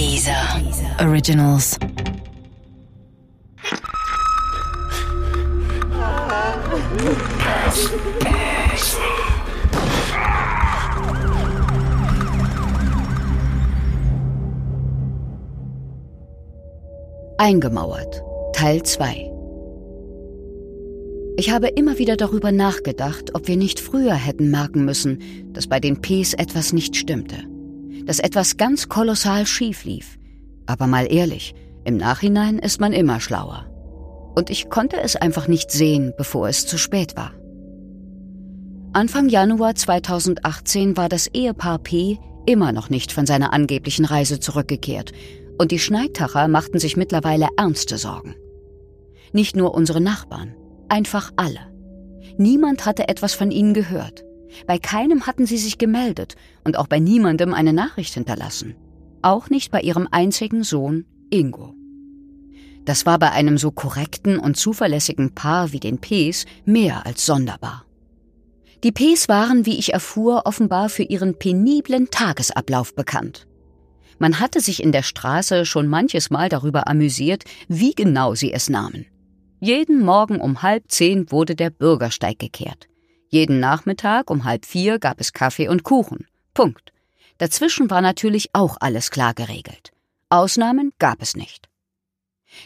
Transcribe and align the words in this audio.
Dieser 0.00 0.32
Originals. 0.98 1.78
Eingemauert. 17.36 18.22
Teil 18.54 18.82
2 18.82 19.30
Ich 21.36 21.50
habe 21.50 21.68
immer 21.68 21.98
wieder 21.98 22.16
darüber 22.16 22.52
nachgedacht, 22.52 23.34
ob 23.34 23.48
wir 23.48 23.58
nicht 23.58 23.78
früher 23.78 24.14
hätten 24.14 24.50
merken 24.50 24.86
müssen, 24.86 25.18
dass 25.52 25.66
bei 25.66 25.78
den 25.78 26.00
Ps 26.00 26.32
etwas 26.32 26.72
nicht 26.72 26.96
stimmte. 26.96 27.59
Dass 28.10 28.18
etwas 28.18 28.56
ganz 28.56 28.88
kolossal 28.88 29.46
schief 29.46 29.84
lief. 29.84 30.18
Aber 30.66 30.88
mal 30.88 31.06
ehrlich, 31.08 31.54
im 31.84 31.96
Nachhinein 31.96 32.58
ist 32.58 32.80
man 32.80 32.92
immer 32.92 33.20
schlauer. 33.20 33.66
Und 34.34 34.50
ich 34.50 34.68
konnte 34.68 35.00
es 35.00 35.14
einfach 35.14 35.46
nicht 35.46 35.70
sehen, 35.70 36.12
bevor 36.18 36.48
es 36.48 36.66
zu 36.66 36.76
spät 36.76 37.16
war. 37.16 37.34
Anfang 38.92 39.28
Januar 39.28 39.76
2018 39.76 40.96
war 40.96 41.08
das 41.08 41.28
Ehepaar 41.28 41.78
P 41.78 42.18
immer 42.46 42.72
noch 42.72 42.90
nicht 42.90 43.12
von 43.12 43.26
seiner 43.26 43.52
angeblichen 43.52 44.04
Reise 44.04 44.40
zurückgekehrt 44.40 45.12
und 45.60 45.70
die 45.70 45.78
Schneidtacher 45.78 46.48
machten 46.48 46.80
sich 46.80 46.96
mittlerweile 46.96 47.46
ernste 47.56 47.96
Sorgen. 47.96 48.34
Nicht 49.32 49.54
nur 49.54 49.72
unsere 49.72 50.00
Nachbarn, 50.00 50.56
einfach 50.88 51.30
alle. 51.36 51.60
Niemand 52.38 52.86
hatte 52.86 53.06
etwas 53.06 53.34
von 53.34 53.52
ihnen 53.52 53.72
gehört. 53.72 54.24
Bei 54.66 54.78
keinem 54.78 55.26
hatten 55.26 55.46
sie 55.46 55.58
sich 55.58 55.78
gemeldet 55.78 56.36
und 56.64 56.76
auch 56.76 56.86
bei 56.86 56.98
niemandem 56.98 57.54
eine 57.54 57.72
Nachricht 57.72 58.14
hinterlassen. 58.14 58.74
Auch 59.22 59.50
nicht 59.50 59.70
bei 59.70 59.80
ihrem 59.80 60.08
einzigen 60.10 60.62
Sohn 60.62 61.04
Ingo. 61.30 61.74
Das 62.84 63.06
war 63.06 63.18
bei 63.18 63.30
einem 63.30 63.58
so 63.58 63.70
korrekten 63.70 64.38
und 64.38 64.56
zuverlässigen 64.56 65.34
Paar 65.34 65.72
wie 65.72 65.80
den 65.80 65.98
Ps 65.98 66.46
mehr 66.64 67.06
als 67.06 67.26
sonderbar. 67.26 67.84
Die 68.82 68.92
Ps 68.92 69.28
waren, 69.28 69.66
wie 69.66 69.78
ich 69.78 69.92
erfuhr, 69.92 70.42
offenbar 70.46 70.88
für 70.88 71.02
ihren 71.02 71.38
peniblen 71.38 72.10
Tagesablauf 72.10 72.94
bekannt. 72.94 73.46
Man 74.18 74.40
hatte 74.40 74.60
sich 74.60 74.82
in 74.82 74.92
der 74.92 75.02
Straße 75.02 75.64
schon 75.66 75.86
manches 75.86 76.30
Mal 76.30 76.48
darüber 76.48 76.88
amüsiert, 76.88 77.44
wie 77.68 77.94
genau 77.94 78.34
sie 78.34 78.52
es 78.52 78.68
nahmen. 78.68 79.06
Jeden 79.60 80.02
Morgen 80.02 80.40
um 80.40 80.62
halb 80.62 80.84
zehn 80.88 81.30
wurde 81.30 81.54
der 81.54 81.70
Bürgersteig 81.70 82.38
gekehrt. 82.38 82.89
Jeden 83.32 83.60
Nachmittag 83.60 84.28
um 84.28 84.42
halb 84.42 84.66
vier 84.66 84.98
gab 84.98 85.20
es 85.20 85.32
Kaffee 85.32 85.68
und 85.68 85.84
Kuchen. 85.84 86.26
Punkt. 86.52 86.92
Dazwischen 87.38 87.88
war 87.88 88.00
natürlich 88.00 88.50
auch 88.54 88.76
alles 88.80 89.12
klar 89.12 89.34
geregelt. 89.34 89.92
Ausnahmen 90.30 90.92
gab 90.98 91.22
es 91.22 91.36
nicht. 91.36 91.68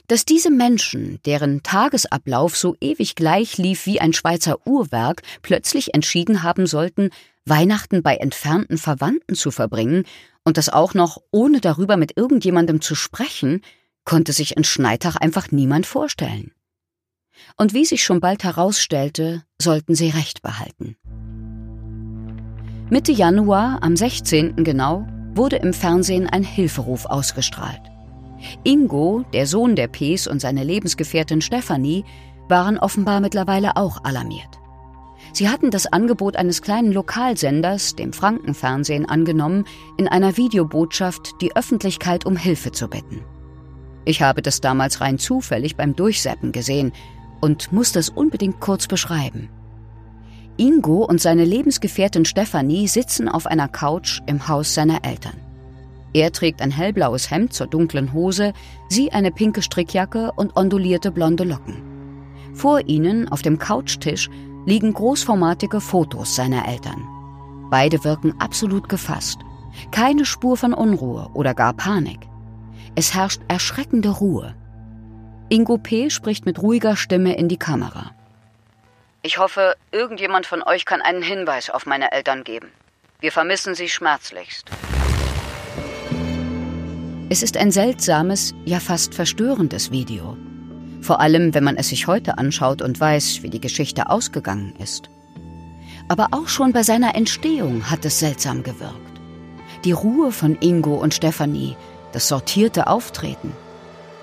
Dass 0.08 0.24
diese 0.24 0.50
Menschen, 0.50 1.20
deren 1.26 1.62
Tagesablauf 1.62 2.56
so 2.56 2.76
ewig 2.80 3.14
gleich 3.14 3.58
lief 3.58 3.84
wie 3.84 4.00
ein 4.00 4.14
Schweizer 4.14 4.66
Uhrwerk, 4.66 5.22
plötzlich 5.42 5.92
entschieden 5.92 6.42
haben 6.42 6.66
sollten, 6.66 7.10
Weihnachten 7.44 8.02
bei 8.02 8.16
entfernten 8.16 8.78
Verwandten 8.78 9.34
zu 9.34 9.50
verbringen 9.50 10.04
und 10.44 10.56
das 10.56 10.70
auch 10.70 10.94
noch 10.94 11.18
ohne 11.30 11.60
darüber 11.60 11.98
mit 11.98 12.16
irgendjemandem 12.16 12.80
zu 12.80 12.94
sprechen, 12.94 13.60
konnte 14.04 14.32
sich 14.32 14.56
in 14.56 14.64
Schneitach 14.64 15.16
einfach 15.16 15.50
niemand 15.50 15.84
vorstellen. 15.84 16.52
Und 17.56 17.74
wie 17.74 17.84
sich 17.84 18.04
schon 18.04 18.20
bald 18.20 18.44
herausstellte, 18.44 19.42
sollten 19.60 19.94
sie 19.94 20.10
Recht 20.10 20.42
behalten. 20.42 20.96
Mitte 22.90 23.12
Januar, 23.12 23.78
am 23.82 23.96
16. 23.96 24.62
genau, 24.62 25.06
wurde 25.34 25.56
im 25.56 25.72
Fernsehen 25.72 26.28
ein 26.28 26.44
Hilferuf 26.44 27.06
ausgestrahlt. 27.06 27.80
Ingo, 28.62 29.24
der 29.32 29.46
Sohn 29.46 29.74
der 29.74 29.88
Ps 29.88 30.26
und 30.26 30.40
seine 30.40 30.64
Lebensgefährtin 30.64 31.40
Stefanie 31.40 32.04
waren 32.48 32.78
offenbar 32.78 33.20
mittlerweile 33.20 33.76
auch 33.76 34.04
alarmiert. 34.04 34.60
Sie 35.32 35.48
hatten 35.48 35.70
das 35.70 35.86
Angebot 35.86 36.36
eines 36.36 36.62
kleinen 36.62 36.92
Lokalsenders, 36.92 37.96
dem 37.96 38.12
Frankenfernsehen, 38.12 39.08
angenommen, 39.08 39.64
in 39.96 40.06
einer 40.06 40.36
Videobotschaft 40.36 41.40
die 41.40 41.56
Öffentlichkeit 41.56 42.26
um 42.26 42.36
Hilfe 42.36 42.70
zu 42.70 42.88
bitten. 42.88 43.24
Ich 44.04 44.22
habe 44.22 44.42
das 44.42 44.60
damals 44.60 45.00
rein 45.00 45.18
zufällig 45.18 45.76
beim 45.76 45.96
Durchseppen 45.96 46.52
gesehen 46.52 46.92
und 47.44 47.72
muss 47.72 47.92
das 47.92 48.08
unbedingt 48.08 48.58
kurz 48.58 48.86
beschreiben. 48.86 49.50
Ingo 50.56 51.04
und 51.04 51.20
seine 51.20 51.44
Lebensgefährtin 51.44 52.24
Stefanie 52.24 52.88
sitzen 52.88 53.28
auf 53.28 53.46
einer 53.46 53.68
Couch 53.68 54.22
im 54.26 54.48
Haus 54.48 54.72
seiner 54.72 55.04
Eltern. 55.04 55.34
Er 56.14 56.32
trägt 56.32 56.62
ein 56.62 56.70
hellblaues 56.70 57.30
Hemd 57.30 57.52
zur 57.52 57.66
dunklen 57.66 58.14
Hose, 58.14 58.54
sie 58.88 59.12
eine 59.12 59.30
pinke 59.30 59.60
Strickjacke 59.60 60.32
und 60.32 60.56
ondulierte 60.56 61.10
blonde 61.10 61.44
Locken. 61.44 61.82
Vor 62.54 62.88
ihnen, 62.88 63.28
auf 63.28 63.42
dem 63.42 63.58
Couchtisch, 63.58 64.30
liegen 64.64 64.94
großformatige 64.94 65.82
Fotos 65.82 66.34
seiner 66.34 66.66
Eltern. 66.66 67.04
Beide 67.68 68.04
wirken 68.04 68.32
absolut 68.38 68.88
gefasst. 68.88 69.40
Keine 69.90 70.24
Spur 70.24 70.56
von 70.56 70.72
Unruhe 70.72 71.28
oder 71.34 71.52
gar 71.52 71.74
Panik. 71.74 72.20
Es 72.94 73.12
herrscht 73.12 73.42
erschreckende 73.48 74.08
Ruhe. 74.08 74.54
Ingo 75.54 75.78
P. 75.78 76.10
spricht 76.10 76.46
mit 76.46 76.60
ruhiger 76.60 76.96
Stimme 76.96 77.36
in 77.36 77.46
die 77.46 77.58
Kamera. 77.58 78.10
Ich 79.22 79.38
hoffe, 79.38 79.76
irgendjemand 79.92 80.46
von 80.46 80.64
euch 80.64 80.84
kann 80.84 81.00
einen 81.00 81.22
Hinweis 81.22 81.70
auf 81.70 81.86
meine 81.86 82.10
Eltern 82.10 82.42
geben. 82.42 82.72
Wir 83.20 83.30
vermissen 83.30 83.76
sie 83.76 83.88
schmerzlichst. 83.88 84.68
Es 87.28 87.44
ist 87.44 87.56
ein 87.56 87.70
seltsames, 87.70 88.52
ja 88.64 88.80
fast 88.80 89.14
verstörendes 89.14 89.92
Video. 89.92 90.36
Vor 91.00 91.20
allem, 91.20 91.54
wenn 91.54 91.62
man 91.62 91.76
es 91.76 91.90
sich 91.90 92.08
heute 92.08 92.36
anschaut 92.36 92.82
und 92.82 92.98
weiß, 92.98 93.44
wie 93.44 93.50
die 93.50 93.60
Geschichte 93.60 94.10
ausgegangen 94.10 94.74
ist. 94.82 95.08
Aber 96.08 96.30
auch 96.32 96.48
schon 96.48 96.72
bei 96.72 96.82
seiner 96.82 97.14
Entstehung 97.14 97.88
hat 97.92 98.04
es 98.04 98.18
seltsam 98.18 98.64
gewirkt. 98.64 99.20
Die 99.84 99.92
Ruhe 99.92 100.32
von 100.32 100.58
Ingo 100.60 100.96
und 100.96 101.14
Stefanie, 101.14 101.76
das 102.10 102.26
sortierte 102.26 102.88
Auftreten. 102.88 103.52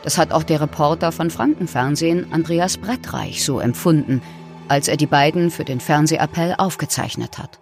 Das 0.04 0.18
hat 0.18 0.32
auch 0.32 0.44
der 0.44 0.62
Reporter 0.62 1.12
von 1.12 1.30
Frankenfernsehen, 1.30 2.34
Andreas 2.34 2.78
Brettreich, 2.78 3.44
so 3.44 3.60
empfunden, 3.60 4.22
als 4.68 4.88
er 4.88 4.98
die 4.98 5.06
beiden 5.06 5.52
für 5.52 5.64
den 5.64 5.80
Fernsehappell 5.80 6.56
aufgezeichnet 6.58 7.38
hat. 7.38 7.60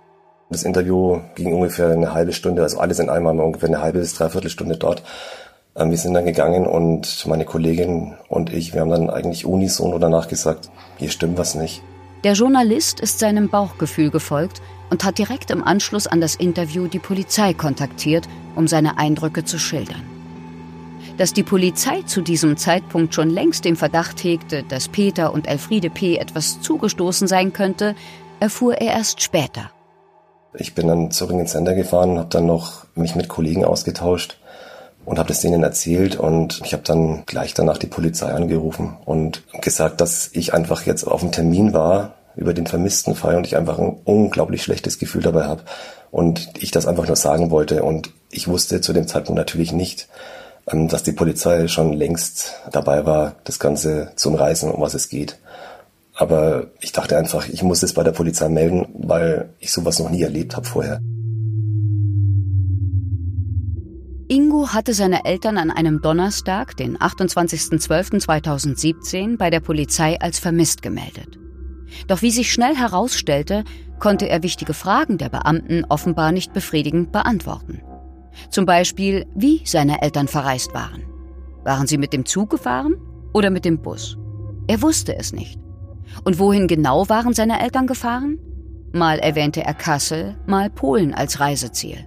Das 0.49 0.63
Interview 0.63 1.19
ging 1.35 1.53
ungefähr 1.53 1.89
eine 1.89 2.13
halbe 2.13 2.33
Stunde, 2.33 2.63
also 2.63 2.79
alles 2.79 2.99
in 2.99 3.07
wir 3.07 3.43
ungefähr 3.43 3.69
eine 3.69 3.81
halbe 3.81 3.99
bis 3.99 4.15
dreiviertel 4.15 4.49
Stunde 4.49 4.77
dort. 4.77 5.03
Ähm, 5.75 5.91
wir 5.91 5.97
sind 5.97 6.13
dann 6.13 6.25
gegangen 6.25 6.65
und 6.65 7.25
meine 7.27 7.45
Kollegin 7.45 8.15
und 8.29 8.51
ich, 8.51 8.73
wir 8.73 8.81
haben 8.81 8.89
dann 8.89 9.09
eigentlich 9.09 9.45
unisono 9.45 9.99
danach 9.99 10.27
gesagt, 10.27 10.71
hier 10.97 11.09
stimmt 11.09 11.37
was 11.37 11.55
nicht. 11.55 11.83
Der 12.23 12.33
Journalist 12.33 12.99
ist 12.99 13.19
seinem 13.19 13.49
Bauchgefühl 13.49 14.09
gefolgt 14.09 14.61
und 14.89 15.03
hat 15.03 15.19
direkt 15.19 15.51
im 15.51 15.63
Anschluss 15.63 16.07
an 16.07 16.19
das 16.19 16.35
Interview 16.35 16.87
die 16.87 16.99
Polizei 16.99 17.53
kontaktiert, 17.53 18.27
um 18.55 18.67
seine 18.67 18.97
Eindrücke 18.97 19.45
zu 19.45 19.57
schildern. 19.57 20.18
Dass 21.19 21.33
die 21.33 21.43
Polizei 21.43 22.01
zu 22.03 22.21
diesem 22.21 22.55
Zeitpunkt 22.55 23.13
schon 23.13 23.29
längst 23.29 23.65
den 23.65 23.75
Verdacht 23.75 24.23
hegte, 24.23 24.63
dass 24.63 24.87
Peter 24.87 25.33
und 25.33 25.49
Elfriede 25.49 25.89
P. 25.89 26.15
etwas 26.15 26.61
zugestoßen 26.61 27.27
sein 27.27 27.51
könnte, 27.51 27.93
erfuhr 28.39 28.75
er 28.75 28.93
erst 28.93 29.21
später. 29.21 29.69
Ich 30.53 30.75
bin 30.75 30.87
dann 30.87 31.11
zurück 31.11 31.37
ins 31.37 31.51
Sender 31.51 31.75
gefahren, 31.75 32.17
habe 32.17 32.29
dann 32.29 32.45
noch 32.45 32.85
mich 32.95 33.15
mit 33.15 33.27
Kollegen 33.27 33.65
ausgetauscht 33.65 34.39
und 35.03 35.19
habe 35.19 35.27
das 35.27 35.41
denen 35.41 35.61
erzählt 35.61 36.15
und 36.15 36.61
ich 36.63 36.71
habe 36.71 36.83
dann 36.83 37.23
gleich 37.25 37.53
danach 37.53 37.77
die 37.77 37.87
Polizei 37.87 38.31
angerufen 38.31 38.95
und 39.03 39.43
gesagt, 39.61 39.99
dass 39.99 40.29
ich 40.31 40.53
einfach 40.53 40.83
jetzt 40.83 41.03
auf 41.03 41.19
dem 41.19 41.33
Termin 41.33 41.73
war 41.73 42.13
über 42.37 42.53
den 42.53 42.65
vermissten 42.65 43.13
Fall 43.13 43.35
und 43.35 43.45
ich 43.45 43.57
einfach 43.57 43.77
ein 43.77 43.97
unglaublich 44.05 44.63
schlechtes 44.63 44.99
Gefühl 44.99 45.23
dabei 45.23 45.43
habe 45.43 45.63
und 46.11 46.49
ich 46.59 46.71
das 46.71 46.87
einfach 46.87 47.07
nur 47.07 47.17
sagen 47.17 47.51
wollte 47.51 47.83
und 47.83 48.11
ich 48.31 48.47
wusste 48.47 48.79
zu 48.79 48.93
dem 48.93 49.05
Zeitpunkt 49.05 49.37
natürlich 49.37 49.73
nicht, 49.73 50.07
dass 50.73 51.03
die 51.03 51.13
Polizei 51.13 51.67
schon 51.67 51.93
längst 51.93 52.55
dabei 52.71 53.05
war, 53.05 53.35
das 53.43 53.59
Ganze 53.59 54.13
zu 54.15 54.29
umreißen, 54.29 54.71
um 54.71 54.81
was 54.81 54.93
es 54.93 55.09
geht. 55.09 55.37
Aber 56.15 56.67
ich 56.81 56.91
dachte 56.91 57.17
einfach, 57.17 57.47
ich 57.47 57.63
muss 57.63 57.81
es 57.81 57.93
bei 57.93 58.03
der 58.03 58.11
Polizei 58.11 58.49
melden, 58.49 58.87
weil 58.93 59.53
ich 59.59 59.71
sowas 59.71 59.99
noch 59.99 60.09
nie 60.09 60.21
erlebt 60.21 60.55
habe 60.55 60.67
vorher. 60.67 60.99
Ingo 64.27 64.73
hatte 64.73 64.93
seine 64.93 65.23
Eltern 65.25 65.57
an 65.57 65.71
einem 65.71 66.01
Donnerstag, 66.01 66.77
den 66.77 66.97
28.12.2017, 66.97 69.37
bei 69.37 69.49
der 69.49 69.61
Polizei 69.61 70.21
als 70.21 70.37
vermisst 70.37 70.83
gemeldet. 70.83 71.39
Doch 72.07 72.21
wie 72.21 72.29
sich 72.29 72.53
schnell 72.53 72.75
herausstellte, 72.75 73.63
konnte 73.97 74.29
er 74.29 74.43
wichtige 74.43 74.75
Fragen 74.75 75.17
der 75.17 75.29
Beamten 75.29 75.83
offenbar 75.85 76.31
nicht 76.31 76.53
befriedigend 76.53 77.11
beantworten. 77.11 77.81
Zum 78.49 78.65
Beispiel, 78.65 79.25
wie 79.35 79.61
seine 79.65 80.01
Eltern 80.01 80.27
verreist 80.27 80.73
waren. 80.73 81.03
Waren 81.63 81.87
sie 81.87 81.97
mit 81.97 82.13
dem 82.13 82.25
Zug 82.25 82.49
gefahren 82.49 82.95
oder 83.33 83.49
mit 83.49 83.65
dem 83.65 83.81
Bus? 83.81 84.17
Er 84.67 84.81
wusste 84.81 85.17
es 85.17 85.33
nicht. 85.33 85.59
Und 86.23 86.39
wohin 86.39 86.67
genau 86.67 87.09
waren 87.09 87.33
seine 87.33 87.61
Eltern 87.61 87.87
gefahren? 87.87 88.39
Mal 88.91 89.19
erwähnte 89.19 89.63
er 89.63 89.73
Kassel, 89.73 90.37
mal 90.47 90.69
Polen 90.69 91.13
als 91.13 91.39
Reiseziel. 91.39 92.05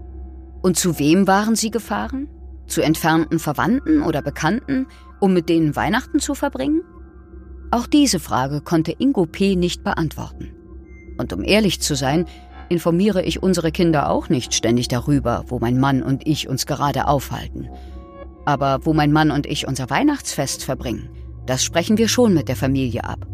Und 0.63 0.77
zu 0.77 0.99
wem 0.99 1.27
waren 1.27 1.55
sie 1.55 1.71
gefahren? 1.71 2.29
Zu 2.67 2.83
entfernten 2.83 3.39
Verwandten 3.39 4.03
oder 4.03 4.23
Bekannten, 4.23 4.87
um 5.21 5.33
mit 5.33 5.49
denen 5.49 5.77
Weihnachten 5.77 6.19
zu 6.19 6.35
verbringen? 6.35 6.83
Auch 7.71 7.87
diese 7.87 8.21
Frage 8.21 8.61
konnte 8.61 8.95
Ingo 8.99 9.27
P. 9.27 9.57
nicht 9.57 9.83
beantworten. 9.83 10.53
Und 11.19 11.33
um 11.33 11.43
ehrlich 11.43 11.81
zu 11.81 11.95
sein, 11.95 12.27
informiere 12.73 13.23
ich 13.23 13.43
unsere 13.43 13.71
Kinder 13.71 14.11
auch 14.11 14.29
nicht 14.29 14.55
ständig 14.55 14.89
darüber, 14.89 15.45
wo 15.47 15.59
mein 15.61 15.79
Mann 15.79 16.03
und 16.03 16.27
ich 16.27 16.49
uns 16.49 16.67
gerade 16.67 17.07
aufhalten. 17.07 17.69
Aber 18.45 18.81
wo 18.85 18.95
mein 18.95 19.13
Mann 19.13 19.31
und 19.31 19.47
ich 19.47 19.69
unser 19.69 19.91
Weihnachtsfest 19.91 20.65
verbringen, 20.65 21.11
das 21.47 21.63
sprechen 21.63 21.99
wir 21.99 22.09
schon 22.09 22.35
mit 22.35 22.49
der 22.49 22.57
Familie 22.57 23.05
ab. 23.05 23.27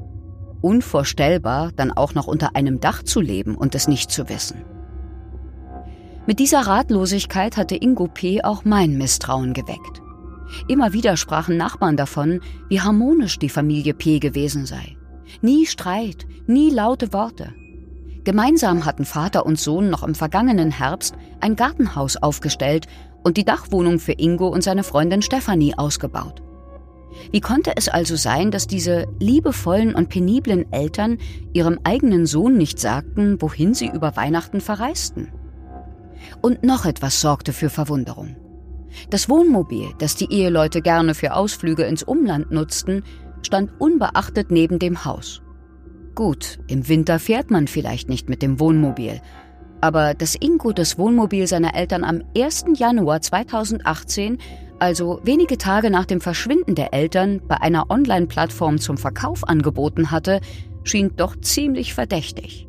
Unvorstellbar, 0.60 1.70
dann 1.76 1.92
auch 1.92 2.14
noch 2.14 2.26
unter 2.26 2.56
einem 2.56 2.80
Dach 2.80 3.02
zu 3.02 3.20
leben 3.20 3.54
und 3.54 3.74
es 3.74 3.86
nicht 3.86 4.10
zu 4.10 4.28
wissen. 4.28 4.64
Mit 6.26 6.40
dieser 6.40 6.66
Ratlosigkeit 6.66 7.56
hatte 7.56 7.76
Ingo 7.76 8.08
P. 8.08 8.42
auch 8.42 8.64
mein 8.64 8.98
Misstrauen 8.98 9.54
geweckt. 9.54 10.02
Immer 10.66 10.92
wieder 10.92 11.16
sprachen 11.16 11.56
Nachbarn 11.56 11.96
davon, 11.96 12.40
wie 12.68 12.80
harmonisch 12.80 13.38
die 13.38 13.48
Familie 13.48 13.94
P. 13.94 14.18
gewesen 14.18 14.66
sei. 14.66 14.96
Nie 15.40 15.66
Streit, 15.66 16.26
nie 16.46 16.70
laute 16.70 17.12
Worte. 17.12 17.54
Gemeinsam 18.28 18.84
hatten 18.84 19.06
Vater 19.06 19.46
und 19.46 19.58
Sohn 19.58 19.88
noch 19.88 20.02
im 20.02 20.14
vergangenen 20.14 20.70
Herbst 20.70 21.14
ein 21.40 21.56
Gartenhaus 21.56 22.18
aufgestellt 22.18 22.86
und 23.24 23.38
die 23.38 23.44
Dachwohnung 23.46 23.98
für 23.98 24.12
Ingo 24.12 24.48
und 24.48 24.62
seine 24.62 24.84
Freundin 24.84 25.22
Stefanie 25.22 25.72
ausgebaut. 25.78 26.42
Wie 27.32 27.40
konnte 27.40 27.72
es 27.74 27.88
also 27.88 28.16
sein, 28.16 28.50
dass 28.50 28.66
diese 28.66 29.06
liebevollen 29.18 29.94
und 29.94 30.10
peniblen 30.10 30.70
Eltern 30.74 31.16
ihrem 31.54 31.80
eigenen 31.84 32.26
Sohn 32.26 32.58
nicht 32.58 32.78
sagten, 32.78 33.40
wohin 33.40 33.72
sie 33.72 33.88
über 33.88 34.14
Weihnachten 34.14 34.60
verreisten? 34.60 35.32
Und 36.42 36.62
noch 36.62 36.84
etwas 36.84 37.22
sorgte 37.22 37.54
für 37.54 37.70
Verwunderung. 37.70 38.36
Das 39.08 39.30
Wohnmobil, 39.30 39.86
das 40.00 40.16
die 40.16 40.30
Eheleute 40.30 40.82
gerne 40.82 41.14
für 41.14 41.32
Ausflüge 41.32 41.84
ins 41.84 42.02
Umland 42.02 42.50
nutzten, 42.50 43.04
stand 43.40 43.70
unbeachtet 43.78 44.50
neben 44.50 44.78
dem 44.78 45.06
Haus. 45.06 45.40
Gut, 46.18 46.58
im 46.66 46.88
Winter 46.88 47.20
fährt 47.20 47.52
man 47.52 47.68
vielleicht 47.68 48.08
nicht 48.08 48.28
mit 48.28 48.42
dem 48.42 48.58
Wohnmobil, 48.58 49.20
aber 49.80 50.14
dass 50.14 50.34
Ingo 50.34 50.72
das 50.72 50.98
Wohnmobil 50.98 51.46
seiner 51.46 51.76
Eltern 51.76 52.02
am 52.02 52.24
1. 52.36 52.64
Januar 52.74 53.20
2018, 53.20 54.38
also 54.80 55.20
wenige 55.22 55.58
Tage 55.58 55.90
nach 55.90 56.06
dem 56.06 56.20
Verschwinden 56.20 56.74
der 56.74 56.92
Eltern, 56.92 57.40
bei 57.46 57.60
einer 57.60 57.88
Online-Plattform 57.88 58.78
zum 58.78 58.98
Verkauf 58.98 59.46
angeboten 59.46 60.10
hatte, 60.10 60.40
schien 60.82 61.12
doch 61.14 61.36
ziemlich 61.40 61.94
verdächtig. 61.94 62.66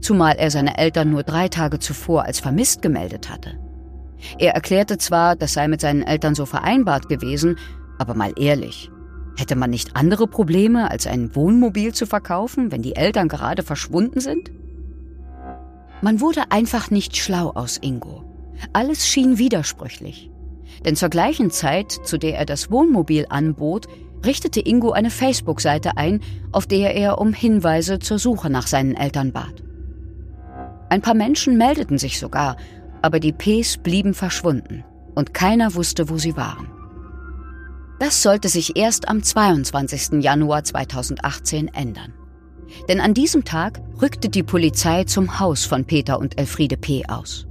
Zumal 0.00 0.34
er 0.36 0.50
seine 0.50 0.76
Eltern 0.76 1.10
nur 1.10 1.22
drei 1.22 1.46
Tage 1.46 1.78
zuvor 1.78 2.24
als 2.24 2.40
vermisst 2.40 2.82
gemeldet 2.82 3.30
hatte. 3.30 3.56
Er 4.40 4.54
erklärte 4.54 4.98
zwar, 4.98 5.36
das 5.36 5.52
sei 5.52 5.68
mit 5.68 5.80
seinen 5.80 6.02
Eltern 6.02 6.34
so 6.34 6.44
vereinbart 6.44 7.08
gewesen, 7.08 7.56
aber 8.00 8.14
mal 8.14 8.32
ehrlich, 8.36 8.90
hätte 9.36 9.56
man 9.56 9.70
nicht 9.70 9.96
andere 9.96 10.26
Probleme, 10.26 10.90
als 10.90 11.06
ein 11.06 11.34
Wohnmobil 11.34 11.94
zu 11.94 12.06
verkaufen, 12.06 12.72
wenn 12.72 12.82
die 12.82 12.96
Eltern 12.96 13.28
gerade 13.28 13.62
verschwunden 13.62 14.20
sind? 14.20 14.50
Man 16.02 16.20
wurde 16.20 16.50
einfach 16.50 16.90
nicht 16.90 17.16
schlau 17.16 17.50
aus 17.50 17.78
Ingo. 17.80 18.24
Alles 18.72 19.06
schien 19.06 19.38
widersprüchlich. 19.38 20.30
Denn 20.84 20.96
zur 20.96 21.08
gleichen 21.08 21.50
Zeit, 21.50 21.92
zu 21.92 22.18
der 22.18 22.38
er 22.38 22.46
das 22.46 22.70
Wohnmobil 22.70 23.26
anbot, 23.28 23.86
richtete 24.24 24.60
Ingo 24.60 24.92
eine 24.92 25.10
Facebook-Seite 25.10 25.96
ein, 25.96 26.20
auf 26.52 26.66
der 26.66 26.94
er 26.94 27.18
um 27.18 27.32
Hinweise 27.32 27.98
zur 27.98 28.18
Suche 28.18 28.50
nach 28.50 28.66
seinen 28.66 28.94
Eltern 28.94 29.32
bat. 29.32 29.62
Ein 30.88 31.02
paar 31.02 31.14
Menschen 31.14 31.56
meldeten 31.56 31.98
sich 31.98 32.18
sogar, 32.18 32.56
aber 33.02 33.20
die 33.20 33.32
Ps 33.32 33.76
blieben 33.76 34.14
verschwunden 34.14 34.84
und 35.14 35.34
keiner 35.34 35.74
wusste, 35.74 36.08
wo 36.08 36.18
sie 36.18 36.36
waren. 36.36 36.79
Das 38.00 38.22
sollte 38.22 38.48
sich 38.48 38.76
erst 38.76 39.08
am 39.08 39.22
22. 39.22 40.22
Januar 40.22 40.64
2018 40.64 41.68
ändern. 41.68 42.14
Denn 42.88 42.98
an 42.98 43.12
diesem 43.12 43.44
Tag 43.44 43.78
rückte 44.00 44.30
die 44.30 44.42
Polizei 44.42 45.04
zum 45.04 45.38
Haus 45.38 45.66
von 45.66 45.84
Peter 45.84 46.18
und 46.18 46.38
Elfriede 46.38 46.78
P. 46.78 47.04
aus. 47.06 47.46